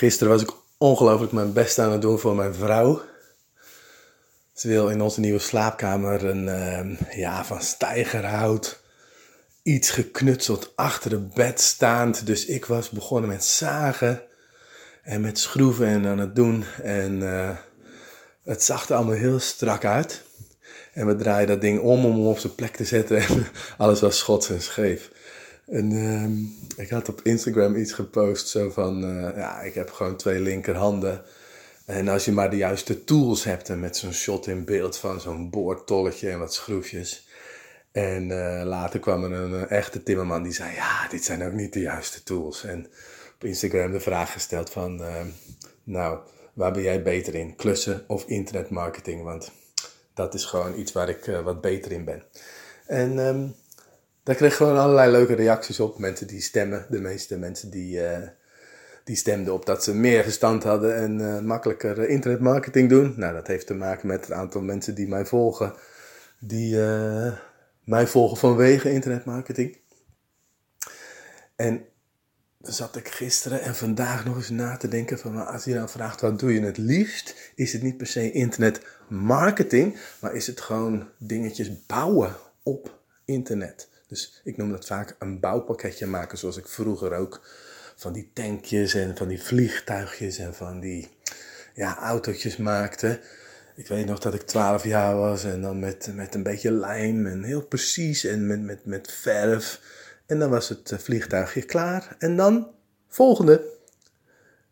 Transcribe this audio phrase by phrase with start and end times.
[0.00, 3.02] Gisteren was ik ongelooflijk mijn best aan het doen voor mijn vrouw.
[4.54, 8.80] Ze wil in onze nieuwe slaapkamer een uh, ja, van stijgerhout
[9.62, 12.26] iets geknutseld achter het bed staand.
[12.26, 14.22] Dus ik was begonnen met zagen
[15.02, 16.64] en met schroeven en aan het doen.
[16.82, 17.56] En uh,
[18.44, 20.22] het zag er allemaal heel strak uit.
[20.92, 23.16] En we draaien dat ding om om hem op zijn plek te zetten.
[23.28, 23.46] En
[23.76, 25.10] alles was schots en scheef.
[25.70, 30.16] En uh, ik had op Instagram iets gepost zo van, uh, ja, ik heb gewoon
[30.16, 31.22] twee linkerhanden.
[31.84, 35.20] En als je maar de juiste tools hebt en met zo'n shot in beeld van
[35.20, 37.28] zo'n boortolletje en wat schroefjes.
[37.92, 41.72] En uh, later kwam er een, echte timmerman die zei, ja, dit zijn ook niet
[41.72, 42.64] de juiste tools.
[42.64, 42.86] En
[43.34, 45.20] op Instagram de vraag gesteld van, uh,
[45.84, 46.18] nou,
[46.52, 47.56] waar ben jij beter in?
[47.56, 49.22] Klussen of internetmarketing?
[49.22, 49.50] Want
[50.14, 52.22] dat is gewoon iets waar ik wat beter in ben.
[52.86, 53.54] En um,
[54.22, 55.98] daar kreeg gewoon allerlei leuke reacties op.
[55.98, 58.28] Mensen die stemmen, de meeste mensen die, uh,
[59.04, 63.14] die stemden op dat ze meer verstand hadden en uh, makkelijker internetmarketing doen.
[63.16, 65.74] Nou, dat heeft te maken met het aantal mensen die mij volgen,
[66.38, 67.32] die uh,
[67.84, 69.78] mij volgen vanwege internetmarketing.
[71.56, 71.84] En
[72.58, 75.88] dan zat ik gisteren en vandaag nog eens na te denken van, als je nou
[75.88, 80.60] vraagt wat doe je het liefst, is het niet per se internetmarketing, maar is het
[80.60, 83.88] gewoon dingetjes bouwen op internet.
[84.10, 87.40] Dus ik noem dat vaak een bouwpakketje maken, zoals ik vroeger ook
[87.96, 91.08] van die tankjes en van die vliegtuigjes en van die
[91.74, 93.20] ja, autootjes maakte.
[93.76, 97.26] Ik weet nog dat ik 12 jaar was en dan met, met een beetje lijm
[97.26, 99.80] en heel precies en met, met, met verf.
[100.26, 102.16] En dan was het vliegtuigje klaar.
[102.18, 102.70] En dan
[103.08, 103.78] volgende.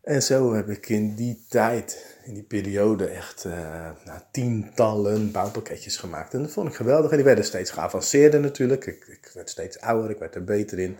[0.09, 5.97] En zo heb ik in die tijd, in die periode, echt uh, nou, tientallen bouwpakketjes
[5.97, 6.33] gemaakt.
[6.33, 7.09] En dat vond ik geweldig.
[7.09, 8.85] En die werden steeds geavanceerder natuurlijk.
[8.85, 10.97] Ik, ik, werd steeds ouder, ik werd er beter in.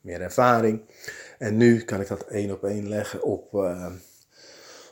[0.00, 0.80] Meer ervaring.
[1.38, 3.86] En nu kan ik dat één op één leggen op, uh,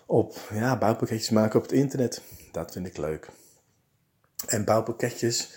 [0.07, 2.23] op ja, bouwpakketjes maken op het internet.
[2.53, 3.29] Dat vind ik leuk.
[4.47, 5.53] En bouwpakketjes,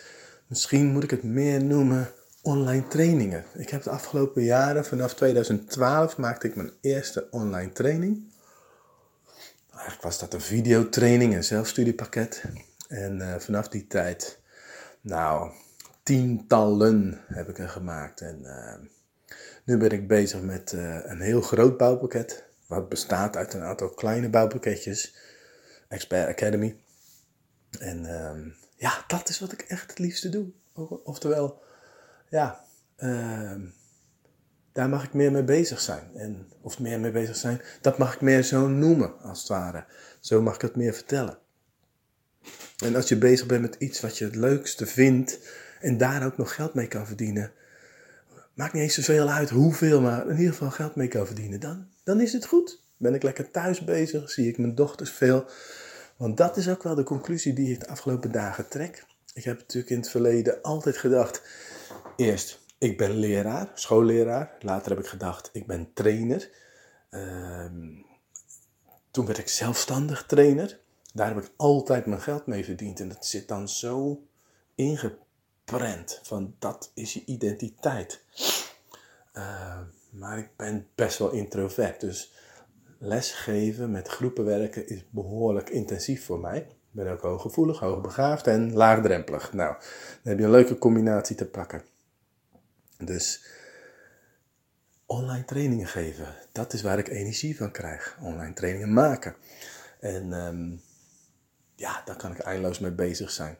[0.47, 3.45] misschien moet ik het meer noemen online trainingen.
[3.53, 8.33] Ik heb de afgelopen jaren, vanaf 2012, maakte ik mijn eerste online training.
[9.71, 12.43] Eigenlijk was dat een videotraining, een zelfstudiepakket.
[12.87, 14.39] En uh, vanaf die tijd,
[15.01, 15.51] nou,
[16.03, 18.21] tientallen heb ik er gemaakt.
[18.21, 18.73] En uh,
[19.63, 22.43] nu ben ik bezig met uh, een heel groot bouwpakket.
[22.67, 25.15] Wat bestaat uit een aantal kleine bouwpakketjes.
[25.87, 26.75] Expert Academy.
[27.79, 28.05] En
[28.75, 30.45] ja, dat is wat ik echt het liefste doe.
[31.03, 31.61] Oftewel,
[32.31, 32.63] ja,
[32.97, 33.55] uh,
[34.71, 36.03] daar mag ik meer mee bezig zijn.
[36.15, 39.85] En, of meer mee bezig zijn, dat mag ik meer zo noemen, als het ware.
[40.19, 41.37] Zo mag ik het meer vertellen.
[42.83, 45.39] En als je bezig bent met iets wat je het leukste vindt
[45.79, 47.51] en daar ook nog geld mee kan verdienen,
[48.53, 51.87] maakt niet eens zoveel uit hoeveel, maar in ieder geval geld mee kan verdienen, dan,
[52.03, 52.83] dan is het goed.
[52.97, 55.45] Ben ik lekker thuis bezig, zie ik mijn dochters veel.
[56.17, 59.05] Want dat is ook wel de conclusie die ik de afgelopen dagen trek.
[59.33, 61.41] Ik heb natuurlijk in het verleden altijd gedacht,
[62.15, 64.55] Eerst, ik ben leraar, schoolleraar.
[64.59, 66.49] Later heb ik gedacht, ik ben trainer.
[67.11, 67.65] Uh,
[69.11, 70.79] toen werd ik zelfstandig trainer.
[71.13, 72.99] Daar heb ik altijd mijn geld mee verdiend.
[72.99, 74.23] En dat zit dan zo
[74.75, 76.19] ingeprent.
[76.23, 78.23] Van dat is je identiteit.
[79.33, 81.99] Uh, maar ik ben best wel introvert.
[81.99, 82.33] Dus
[82.97, 86.67] lesgeven met groepen werken is behoorlijk intensief voor mij.
[86.93, 89.53] Ik ben ook hooggevoelig, hoogbegaafd en laagdrempelig.
[89.53, 91.83] Nou, dan heb je een leuke combinatie te pakken.
[92.97, 93.45] Dus
[95.05, 98.17] online trainingen geven, dat is waar ik energie van krijg.
[98.21, 99.35] Online trainingen maken.
[99.99, 100.81] En um,
[101.75, 103.57] ja, daar kan ik eindeloos mee bezig zijn.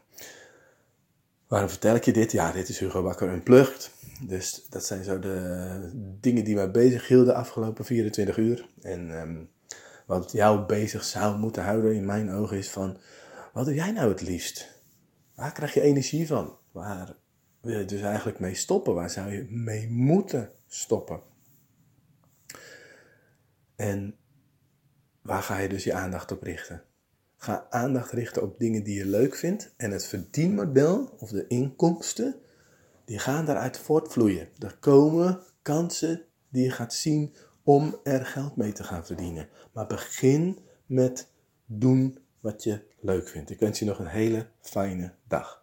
[1.48, 2.32] Waarom vertel ik je dit?
[2.32, 3.92] Ja, dit is Hugo Bakker Unplugged.
[4.22, 5.90] Dus dat zijn zo de
[6.22, 8.70] dingen die mij bezig hielden de afgelopen 24 uur.
[8.82, 9.50] En um,
[10.20, 12.98] wat jou bezig zou moeten houden in mijn ogen is van...
[13.54, 14.84] Wat doe jij nou het liefst?
[15.36, 16.58] Waar krijg je energie van?
[16.72, 17.16] Waar
[17.62, 18.94] wil je dus eigenlijk mee stoppen?
[18.94, 21.22] Waar zou je mee moeten stoppen?
[23.76, 24.16] En
[25.22, 26.84] waar ga je dus je aandacht op richten?
[27.38, 32.36] Ga aandacht richten op dingen die je leuk vindt en het verdienmodel of de inkomsten,
[33.06, 34.48] die gaan daaruit voortvloeien.
[34.60, 39.50] Er komen kansen die je gaat zien om er geld mee te gaan verdienen.
[39.72, 41.32] Maar begin met
[41.66, 43.50] doen wat je leuk vindt.
[43.50, 45.61] Ik wens je nog een hele fijne dag.